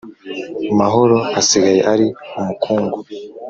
[0.79, 2.07] mahoro asigaye ari
[2.39, 2.97] umukungu.